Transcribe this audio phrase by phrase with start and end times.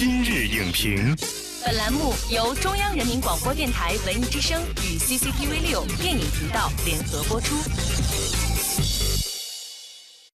[0.00, 1.14] 今日影评，
[1.62, 7.54] 本栏目由中央人民广播电台文艺之声与 CCTV 六电影频道联合播出。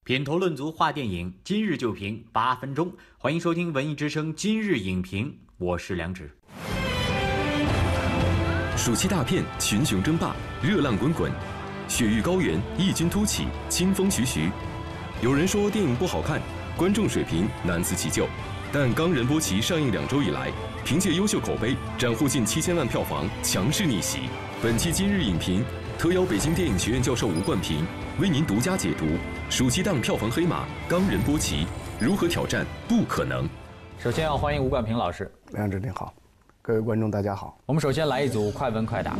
[0.04, 2.92] 品头论足话电影，今日就评八分钟。
[3.18, 6.30] 欢迎收听文艺之声今日影评，我是梁植。
[8.76, 11.32] 暑期大片群雄争霸，热浪滚滚，
[11.88, 14.48] 雪域高原异军突起，清风徐徐。
[15.20, 16.40] 有人说电影不好看，
[16.76, 18.28] 观众水平难辞其咎。
[18.72, 20.50] 但《冈仁波齐》上映两周以来，
[20.84, 24.28] 凭借优秀口碑，斩获近七千万票房，强势逆袭。
[24.62, 25.64] 本期今日影评
[25.98, 27.86] 特邀北京电影学院教授吴冠平，
[28.20, 29.06] 为您独家解读
[29.48, 31.64] 暑期档票房黑马《冈仁波齐》
[31.98, 33.48] 如何挑战不可能。
[33.98, 36.12] 首先要欢迎吴冠平老师，梁志您好。
[36.66, 37.56] 各位观众，大家好。
[37.64, 39.16] 我们首先来一组快问快答。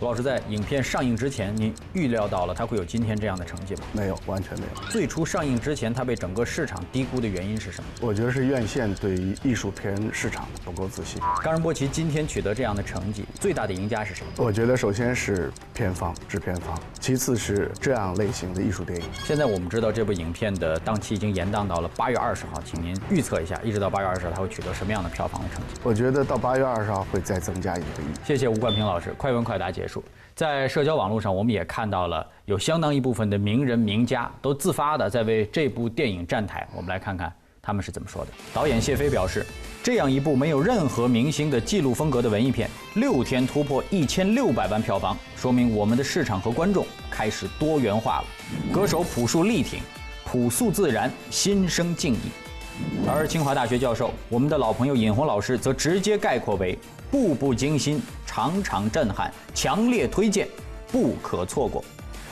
[0.00, 3.80] 罗老师在影片上映之前，您预料到了它会有今天这样的成绩吗？
[3.94, 4.82] 没有，完全没有。
[4.90, 7.88] 最初上映之前，它被整个市场低估的原因是什么？
[8.02, 11.22] 我觉得是院线对于艺术片市场不够自信。
[11.42, 14.22] 冈仁波齐今天取得这样的成绩，最大的赢家是谁？
[14.36, 19.06] 我觉得首先是片方、制片方，其次是这样类型的艺术电影。
[19.24, 25.80] 现在我们知道这部影片的档期已经延档到了八月二十号，请您预测一下，一直到八月二十号它会取得什么样的票房的成绩？
[25.82, 28.06] 我觉得到八月二十会再增加一个亿。
[28.24, 30.02] 谢谢吴冠平老师，快问快答结束。
[30.34, 36.66] 在社交网络上，我们也看到了有相当一部分的名人名家都自发的在为这部电影站台。
[36.74, 37.30] 我们来看看
[37.60, 38.30] 他们是怎么说的。
[38.54, 39.44] 导演谢飞表示，
[39.82, 48.24] 这样一部没有任何明星的记录风格的文艺片，六天突破一千六百万票房，说明我们的市场和观众开始多元化了。
[48.72, 49.80] 歌手朴树力挺，
[50.24, 52.49] 朴素自然，心生敬意。
[53.08, 56.78] 而清华大学教授，我们的老朋友尹红老师则直接概括为。
[57.10, 60.46] 步步惊心，场场震撼，强烈推荐，
[60.92, 61.84] 不可错过。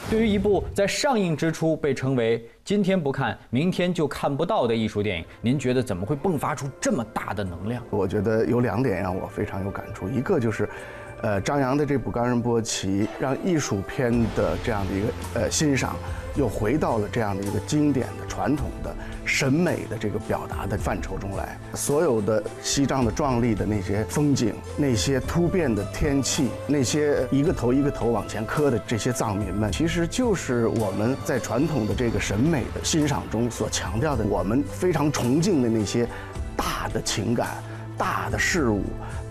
[0.08, 7.83] 对于一部在上映之初被称为“今天不看，明天就看不到”的艺术电影，您觉得怎么会迸发出这么大的能量？
[7.91, 10.69] 我觉得有两点让我非常有感触，一个就是。
[11.20, 15.96] 呃，张扬的这部《冈仁波齐》让艺术片的这样的一个呃欣赏，
[16.36, 21.58] 又回到了这样的一个经典的传统的审美的这个表达的范畴中来。
[21.74, 36.07] 所有的西藏的壮丽的那些风景，那些突变的天气，那些一个头一个头往前磕的这些藏民们，其实就是我们在传统的这个审美的欣赏中所强调的，我们非常崇敬的那些
[36.57, 37.48] 大的情感、
[37.96, 38.84] 大的事物。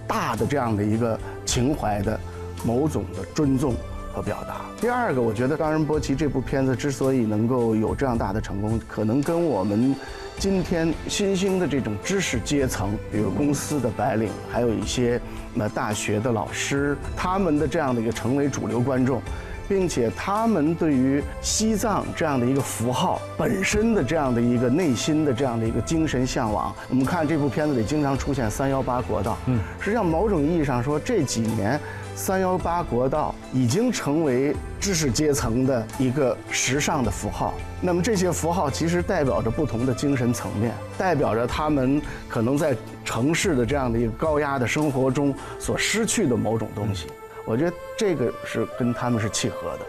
[0.09, 2.19] 大的这样的一个情怀的
[2.63, 3.73] 某种的尊重
[4.13, 4.61] 和表达。
[4.79, 9.95] 第二个，我觉得《冈仁波齐》这部片子之所以能够有这样大的成功，可能跟我们
[10.37, 15.19] 今天新兴的这种知识阶层，比如公司的白领，还有一些
[15.53, 19.19] 那大学的老师，他们的这样的一个成为主流观众。
[19.67, 29.37] 并且他们对于西藏这样的一个符号本身的这样的一个内心的这样的一个精神向往，我们看这部片子里经常出现三幺八国道。
[29.47, 31.79] 嗯，实际上某种意义上说，这几年
[32.15, 37.53] 三幺八国道已经成为知识阶层的一个时尚的符号。
[37.79, 42.75] 那么这些符号其实代表着不同的精神层面，代表着他们可能在
[43.05, 47.07] 城市的这样的一个高压的生活中所失去的某种东西。
[47.47, 49.85] 我觉得这个是跟他们是契合的，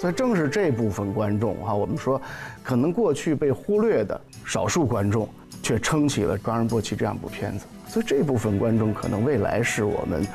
[0.00, 2.20] 所以正是这部分观众哈，我们说，
[2.64, 5.28] 可能过去被忽略的少数观众，
[5.62, 10.26] 却撑起了《冈仁波齐》这样部片子，所以这部分观众可能未来是我们。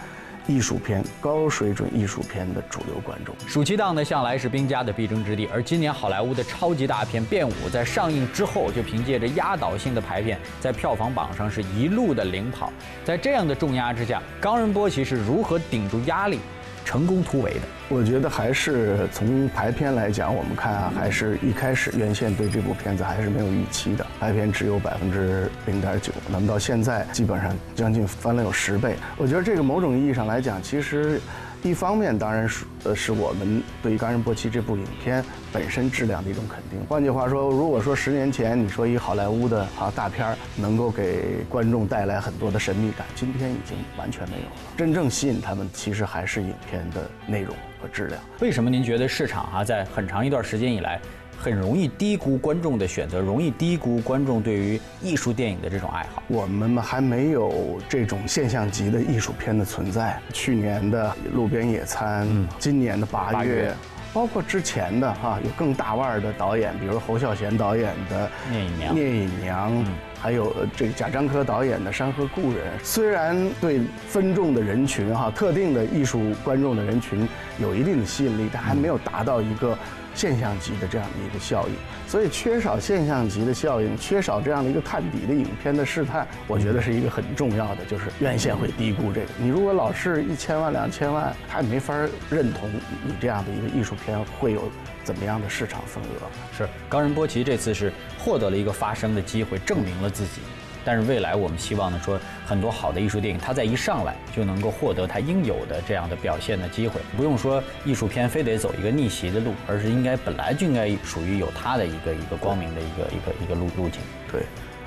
[0.47, 12.73] 艺术片高水准艺术片的主流观众，暑期档呢向来是兵家的必争之地，而今年好莱坞的超级大片《变五》在上映之后，就凭借着压倒性的排片，在票房榜上是一路的领跑。
[13.05, 16.39] 在这样的重压之下，《冈仁波齐》是如何顶住压力？
[16.84, 28.96] 成功突围的，我觉得还是从排片来讲，我们看啊，还是一开始院线对这部片子还是没有预期的，排片只有百分之零点九，那么到现在基本上将近翻了有十倍。
[29.18, 31.19] 我觉得这个某种意义上来讲，其实。
[31.63, 35.23] 一方面当然是呃是我们对于《冈仁波齐》这部影片
[35.53, 36.83] 本身质量的一种肯定。
[36.88, 44.56] 换句话说，如果说十年前你说一好莱坞的啊大片儿能够给观众带来很多的神秘感，今天已经完全没有了。
[44.75, 48.19] 真正吸引他们其实还是影片的内容和质量。
[48.39, 51.00] 为什么您觉得市场啊在很长一段时间以来？
[51.41, 56.21] 很容易低估观众的选择，容易低估观众对于艺术电影的这种爱好。
[56.27, 60.19] 我们还没有这种现象级的艺术片的存在。
[60.31, 62.27] 去年的《路边野餐》，
[62.59, 63.71] 今年的《八月》，
[64.13, 69.85] 包括之前的哈有更大腕儿的导演，比如侯孝贤导演的《聂隐娘》，聂隐娘，
[70.21, 72.68] 还有这个贾樟柯导演的《山河故人》。
[72.83, 77.27] 虽然对分众的人群哈特定的艺术观众的人群
[77.57, 79.77] 有一定的吸引力，但还没有达到一个。
[80.13, 81.73] 现象级的这样的一个效应。
[82.06, 89.27] 所以缺少现象级的效应，缺少这样的一个探底的影片的试探，我觉得是一个很重要的，就是院线会低估这个。
[89.38, 91.95] 你如果老是一千万两千万，他也没法
[92.29, 92.69] 认同
[93.06, 94.69] 你这样的一个艺术片会有
[95.01, 96.27] 怎么样的市场份额。
[96.57, 97.89] 是，冈仁波齐这次是
[98.19, 100.42] 获得了一个发声的机会，证明了自己。
[100.84, 114.02] 但是未来我们希望呢，说很多好的艺术电影，它在一上来就能够获得它应有的这样的表现的机会，不用说艺术片非得走一个逆袭的路，而是应该本来就应该属于有它的一个一个光明的一个一个一个路路径。
[114.31, 114.42] 对，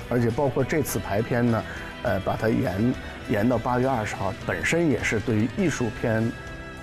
[0.09, 1.63] 而且包括这次排片呢，
[2.03, 2.93] 呃，把它延
[3.29, 6.29] 延到八月二十号，本身也是对于艺术片，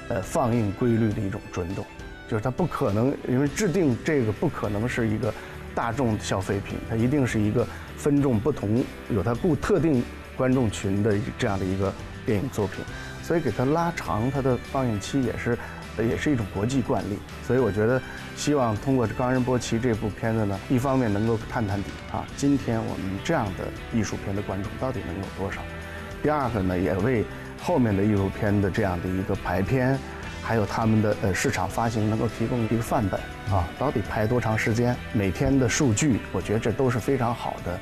[0.08, 1.84] 呃，放映规律的一种尊重，
[2.30, 5.32] 就是它不可能，因为制定这个不可能是一个
[5.74, 7.66] 大众消费品，它一定是一个。
[7.94, 10.02] 分众不同，有它不特定
[10.36, 11.94] 观众群的这样的一个
[12.26, 12.84] 电影作品，
[13.22, 15.56] 所以给它拉长它的放映期也是，
[15.98, 17.16] 也是一种国际惯例。
[17.46, 18.02] 所以我觉得，
[18.34, 25.60] 希望通过《冈仁波齐》这部片子呢，一方面能够探探底啊，今天我们这样的艺术片的观众到底能有多少；
[26.24, 27.24] 第二个呢，也为
[27.62, 29.96] 后面的艺术片的这样的一个排片。
[30.42, 37.78] 还有他们的呃市场发行能够提供一个范本啊，到底排多长时间，每天的数据，我觉得这都是非常好的。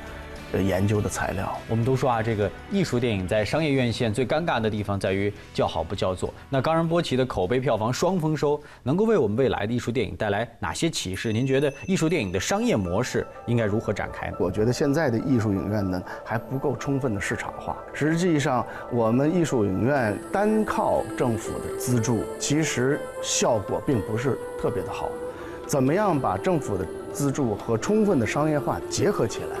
[0.53, 6.33] 呃，研究的材料，我们都说啊，这个艺术电影在商业院线最尴尬的地方在于叫好不叫座。
[6.49, 11.31] 那冈仁波齐的口碑票房双丰收，能够为我们未来的艺术电影带来哪些启示？
[11.31, 14.29] 您觉得艺术电影的商业模式应该如何展开？
[14.37, 17.77] 我觉得现在的艺术影院呢还不够充分的市场化。
[17.93, 25.09] 实际上，我们艺术影院单靠政府的资助，其实效果并不是特别的好。
[25.65, 29.57] 怎么样把政府的资助和充分的商业化结合起来？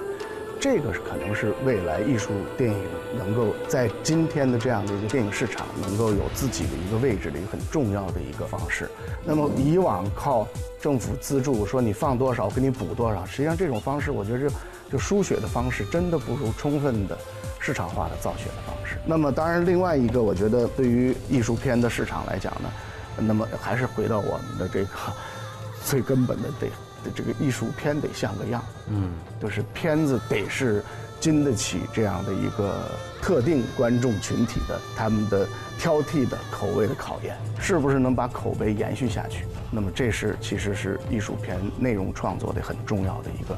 [0.61, 2.79] 这个是可能是未来艺术电影
[3.17, 8.87] 能够在今天的这样的一个电影市场能够有自己的一个位置的一个很重要的一个方式。
[9.25, 10.47] 那么以往靠
[10.79, 14.55] 政府资助说你放多少给你补多少，实际上这种方式我觉得就
[14.91, 17.17] 就输血的方式真的不如充分的
[17.57, 18.97] 市场化的造血的方式。
[19.03, 22.71] 那么当然另外一个我觉得对于艺术片的市场来讲呢，
[23.17, 24.89] 那么还是回到我们的这个
[25.83, 26.67] 最根本的得。
[27.03, 29.11] 的这个艺术片得像个样，嗯，
[29.41, 30.83] 就是片子得是
[31.19, 39.45] 经得起这样的一个特定观众群体的他们的挑剔的口味的考验，是不是能把口碑延续下去？
[39.71, 43.57] 那么这是其实是艺术片内容创作的很重要的一个。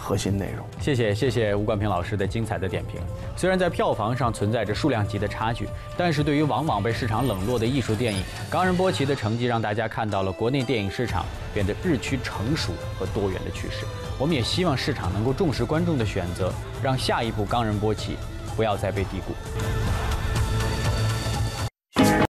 [0.00, 3.00] 核心内容，谢谢谢谢吴冠平老师的精彩的点评。
[3.36, 8.20] 虽然在票房上存在着数量级的差距，但是对于往往被市场冷落的艺术电影，
[8.50, 13.84] 《冈仁波齐》的成绩让大家看到了国内电影市场变得日趋成熟和多元的趋势。
[14.18, 18.12] 我们也希望市场能够重视观众的选择，让下一部《冈仁波齐》
[18.56, 19.34] 不要再被低估。